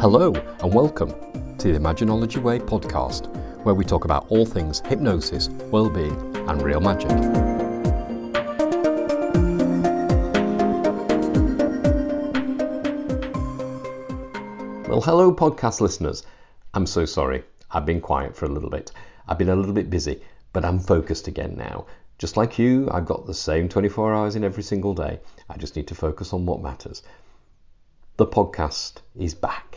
[0.00, 1.10] Hello, and welcome
[1.58, 3.26] to the Imaginology Way podcast,
[3.64, 6.16] where we talk about all things hypnosis, well-being,
[6.48, 7.10] and real magic.
[14.88, 16.24] Well, hello, podcast listeners.
[16.72, 17.44] I'm so sorry.
[17.70, 18.92] I've been quiet for a little bit.
[19.28, 20.22] I've been a little bit busy,
[20.54, 21.84] but I'm focused again now.
[22.16, 25.20] Just like you, I've got the same 24 hours in every single day.
[25.50, 27.02] I just need to focus on what matters.
[28.16, 29.69] The podcast is back.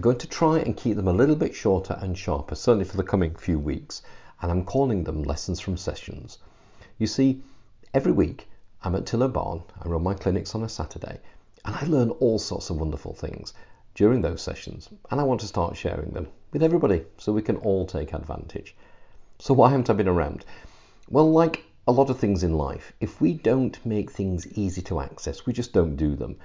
[0.00, 2.96] I'm going to try and keep them a little bit shorter and sharper, certainly for
[2.96, 4.00] the coming few weeks,
[4.40, 6.38] and I'm calling them Lessons from Sessions.
[6.96, 7.42] You see,
[7.92, 8.48] every week
[8.82, 11.20] I'm at Tiller Barn, I run my clinics on a Saturday,
[11.66, 13.52] and I learn all sorts of wonderful things
[13.94, 17.56] during those sessions, and I want to start sharing them with everybody so we can
[17.56, 18.74] all take advantage.
[19.38, 20.46] So, why haven't I been around?
[21.10, 25.00] Well, like a lot of things in life, if we don't make things easy to
[25.00, 26.38] access, we just don't do them.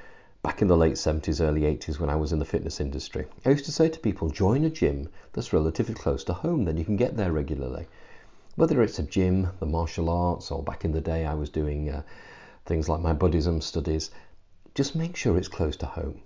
[0.46, 3.50] Back in the late 70s, early 80s, when I was in the fitness industry, I
[3.50, 6.86] used to say to people, join a gym that's relatively close to home, then you
[6.86, 7.88] can get there regularly.
[8.56, 11.90] Whether it's a gym, the martial arts, or back in the day I was doing
[11.90, 12.04] uh,
[12.64, 14.12] things like my Buddhism studies,
[14.76, 16.22] just make sure it's close to home.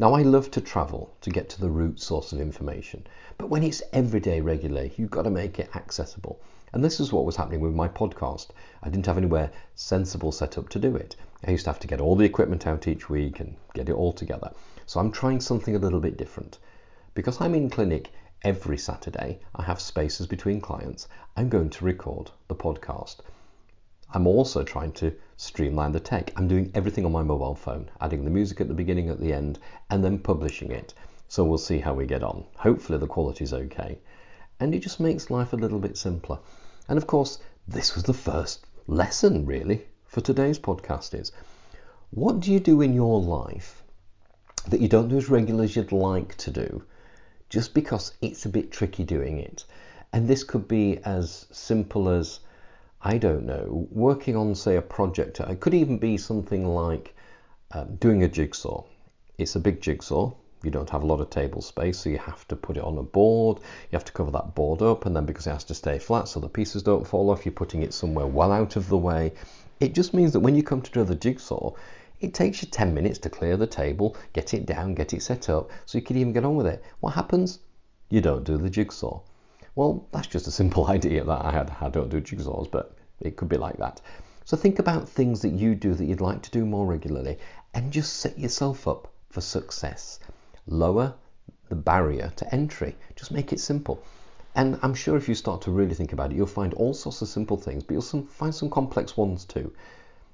[0.00, 3.04] Now, I love to travel to get to the root source of information,
[3.36, 6.38] but when it's everyday regularly, you've got to make it accessible.
[6.72, 8.50] And this is what was happening with my podcast.
[8.80, 11.16] I didn't have anywhere sensible set up to do it.
[11.44, 13.94] I used to have to get all the equipment out each week and get it
[13.94, 14.52] all together.
[14.86, 16.58] So I'm trying something a little bit different.
[17.14, 21.08] Because I'm in clinic every Saturday, I have spaces between clients.
[21.36, 23.16] I'm going to record the podcast.
[24.12, 26.32] I'm also trying to streamline the tech.
[26.36, 29.32] I'm doing everything on my mobile phone, adding the music at the beginning, at the
[29.32, 29.58] end,
[29.90, 30.94] and then publishing it.
[31.28, 32.44] So we'll see how we get on.
[32.56, 33.98] Hopefully the quality's okay
[34.60, 36.38] and it just makes life a little bit simpler.
[36.88, 41.30] And of course, this was the first lesson really for today's podcast is
[42.10, 43.82] what do you do in your life
[44.66, 46.82] that you don't do as regularly as you'd like to do
[47.50, 49.64] just because it's a bit tricky doing it?
[50.12, 52.40] And this could be as simple as,
[53.02, 55.40] I don't know, working on, say, a project.
[55.40, 57.14] It could even be something like
[57.70, 58.84] um, doing a jigsaw.
[59.38, 60.32] It's a big jigsaw,
[60.64, 62.98] you don't have a lot of table space, so you have to put it on
[62.98, 63.58] a board.
[63.58, 66.26] You have to cover that board up, and then because it has to stay flat
[66.26, 69.32] so the pieces don't fall off, you're putting it somewhere well out of the way.
[69.78, 71.74] It just means that when you come to do the jigsaw,
[72.20, 75.48] it takes you 10 minutes to clear the table, get it down, get it set
[75.48, 76.82] up, so you can even get on with it.
[76.98, 77.60] What happens?
[78.10, 79.20] You don't do the jigsaw.
[79.78, 81.70] Well, that's just a simple idea that I had.
[81.80, 84.00] I don't do jigsaws, but it could be like that.
[84.44, 87.38] So think about things that you do that you'd like to do more regularly
[87.72, 90.18] and just set yourself up for success
[90.66, 91.14] lower
[91.68, 92.96] the barrier to entry.
[93.14, 94.02] Just make it simple.
[94.56, 97.22] And I'm sure if you start to really think about it, you'll find all sorts
[97.22, 99.72] of simple things, but you'll some, find some complex ones too.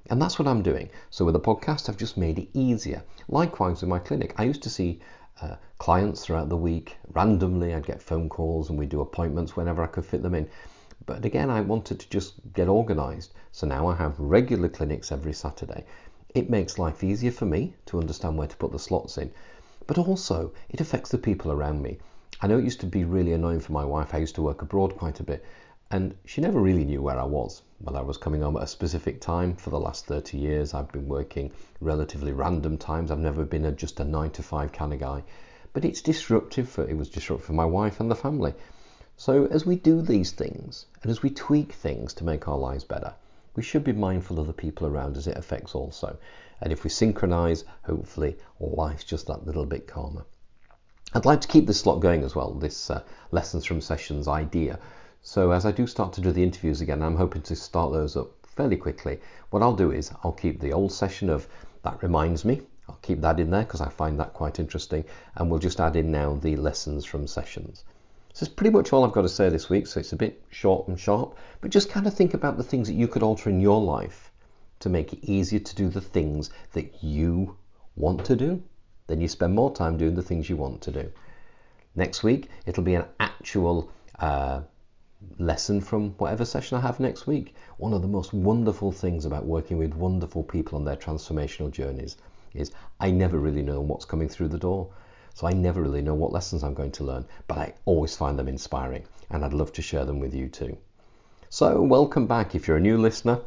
[0.08, 0.88] And that's what I'm doing.
[1.10, 3.02] So with the podcast, I've just made it easier.
[3.28, 5.00] Likewise with my clinic, I used to see
[5.40, 6.96] uh, clients throughout the week.
[7.12, 10.48] Randomly, I'd get phone calls and we'd do appointments whenever I could fit them in.
[11.06, 13.32] But again, I wanted to just get organized.
[13.52, 15.84] So now I have regular clinics every Saturday.
[16.34, 19.30] It makes life easier for me to understand where to put the slots in
[19.86, 21.98] but also it affects the people around me.
[22.40, 24.14] I know it used to be really annoying for my wife.
[24.14, 25.44] I used to work abroad quite a bit,
[25.94, 27.62] and she never really knew where I was.
[27.78, 30.90] Whether I was coming home at a specific time for the last 30 years, I've
[30.90, 33.12] been working relatively random times.
[33.12, 35.22] I've never been a, just a nine to five kind of guy.
[35.72, 38.54] But it's disruptive for it was disruptive for my wife and the family.
[39.16, 42.82] So as we do these things and as we tweak things to make our lives
[42.82, 43.14] better,
[43.54, 46.16] we should be mindful of the people around us it affects also.
[46.60, 50.26] And if we synchronize, hopefully life's just that little bit calmer.
[51.12, 54.80] I'd like to keep this slot going as well, this uh, lessons from sessions idea.
[55.26, 58.14] So as I do start to do the interviews again, I'm hoping to start those
[58.14, 59.20] up fairly quickly.
[59.48, 61.48] What I'll do is I'll keep the old session of
[61.82, 62.60] that reminds me.
[62.90, 65.02] I'll keep that in there because I find that quite interesting.
[65.34, 67.84] And we'll just add in now the lessons from sessions.
[68.34, 69.86] So it's pretty much all I've got to say this week.
[69.86, 72.86] So it's a bit short and sharp, but just kind of think about the things
[72.88, 74.30] that you could alter in your life
[74.80, 77.56] to make it easier to do the things that you
[77.96, 78.62] want to do,
[79.06, 81.10] then you spend more time doing the things you want to do.
[81.94, 84.60] Next week, it'll be an actual uh,
[85.38, 87.54] lesson from whatever session I have next week.
[87.76, 92.16] One of the most wonderful things about working with wonderful people on their transformational journeys
[92.54, 94.88] is I never really know what's coming through the door.
[95.34, 98.38] So I never really know what lessons I'm going to learn, but I always find
[98.38, 100.76] them inspiring and I'd love to share them with you too.
[101.50, 102.54] So, welcome back.
[102.54, 103.40] If you're a new listener,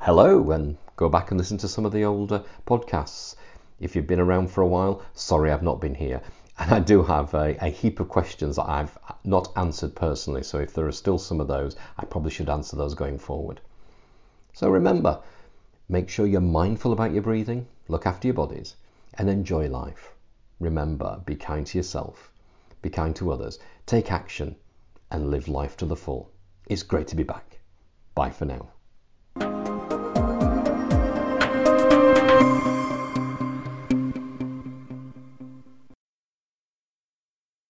[0.00, 3.34] hello and go back and listen to some of the older podcasts.
[3.80, 6.22] If you've been around for a while, sorry I've not been here.
[6.58, 10.58] And I do have a, a, heap of questions that I've not answered personally, so
[10.58, 13.60] if there are still some of those, I probably should answer those going forward.
[14.52, 15.20] So remember,
[15.88, 18.76] make sure you're mindful about your breathing, look after your bodies,
[19.14, 20.14] and enjoy life.
[20.60, 22.30] remember be kind to yourself,
[22.82, 24.56] be kind to others, take action,
[25.10, 26.30] and live life to the full.
[26.66, 27.60] It's great to be back.
[28.14, 28.68] Bye for now.